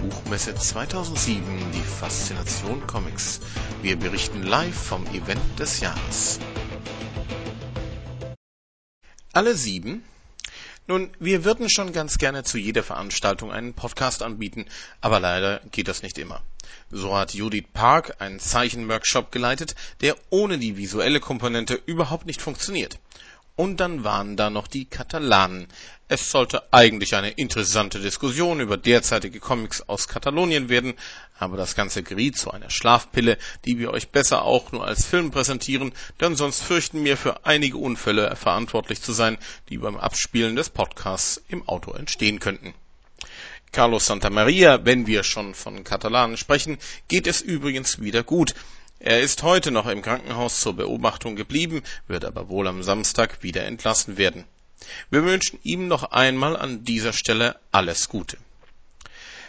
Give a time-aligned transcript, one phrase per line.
[0.00, 1.42] Buchmesse 2007
[1.74, 3.40] die Faszination Comics.
[3.82, 6.38] Wir berichten live vom Event des Jahres.
[9.32, 10.02] Alle sieben?
[10.86, 14.64] Nun, wir würden schon ganz gerne zu jeder Veranstaltung einen Podcast anbieten,
[15.02, 16.42] aber leider geht das nicht immer.
[16.90, 22.98] So hat Judith Park einen Zeichenworkshop geleitet, der ohne die visuelle Komponente überhaupt nicht funktioniert.
[23.60, 25.68] Und dann waren da noch die Katalanen.
[26.08, 30.94] Es sollte eigentlich eine interessante Diskussion über derzeitige Comics aus Katalonien werden,
[31.38, 35.30] aber das Ganze geriet zu einer Schlafpille, die wir euch besser auch nur als Film
[35.30, 35.92] präsentieren,
[36.22, 39.36] denn sonst fürchten wir für einige Unfälle verantwortlich zu sein,
[39.68, 42.72] die beim Abspielen des Podcasts im Auto entstehen könnten.
[43.72, 48.54] Carlos Santamaria, wenn wir schon von Katalanen sprechen, geht es übrigens wieder gut.
[49.02, 53.64] Er ist heute noch im Krankenhaus zur Beobachtung geblieben, wird aber wohl am Samstag wieder
[53.64, 54.44] entlassen werden.
[55.08, 58.36] Wir wünschen ihm noch einmal an dieser Stelle alles Gute.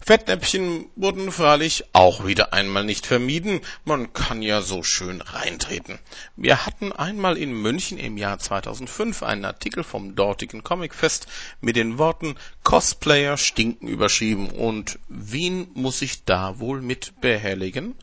[0.00, 3.62] Fettnäpfchen wurden freilich auch wieder einmal nicht vermieden.
[3.84, 5.98] Man kann ja so schön reintreten.
[6.36, 11.26] Wir hatten einmal in München im Jahr 2005 einen Artikel vom dortigen Comicfest
[11.60, 17.96] mit den Worten Cosplayer stinken überschrieben und wen muss ich da wohl mit behelligen?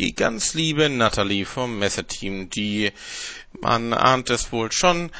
[0.00, 2.90] Die ganz liebe Natalie vom Messeteam, die,
[3.60, 5.10] man ahnt es wohl schon,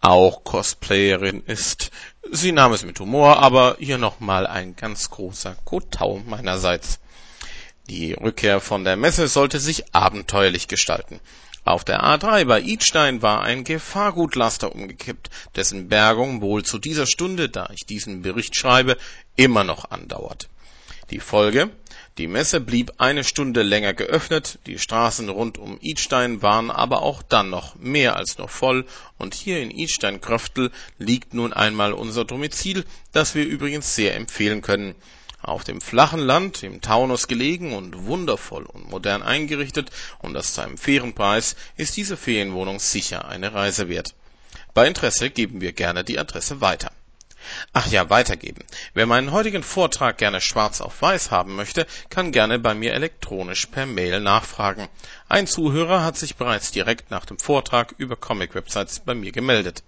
[0.00, 1.90] auch Cosplayerin ist.
[2.32, 7.00] Sie nahm es mit Humor, aber hier nochmal ein ganz großer Kotau meinerseits.
[7.90, 11.20] Die Rückkehr von der Messe sollte sich abenteuerlich gestalten.
[11.64, 17.50] Auf der A3 bei Idstein war ein Gefahrgutlaster umgekippt, dessen Bergung wohl zu dieser Stunde,
[17.50, 18.96] da ich diesen Bericht schreibe,
[19.36, 20.48] immer noch andauert.
[21.10, 21.68] Die Folge?
[22.18, 27.22] Die Messe blieb eine Stunde länger geöffnet, die Straßen rund um Idstein waren aber auch
[27.22, 28.84] dann noch mehr als noch voll,
[29.16, 34.96] und hier in Idstein-Kröftl liegt nun einmal unser Domizil, das wir übrigens sehr empfehlen können.
[35.40, 40.62] Auf dem flachen Land, im Taunus gelegen und wundervoll und modern eingerichtet und das zu
[40.62, 44.14] einem fairen Preis, ist diese Ferienwohnung sicher eine Reise wert.
[44.74, 46.90] Bei Interesse geben wir gerne die Adresse weiter
[47.72, 48.64] Ach ja, weitergeben.
[48.94, 53.66] Wer meinen heutigen Vortrag gerne schwarz auf weiß haben möchte, kann gerne bei mir elektronisch
[53.66, 54.88] per Mail nachfragen.
[55.28, 59.82] Ein Zuhörer hat sich bereits direkt nach dem Vortrag über Comic-Websites bei mir gemeldet.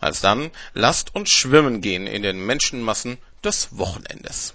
[0.00, 4.54] Alsdann lasst uns schwimmen gehen in den Menschenmassen des Wochenendes.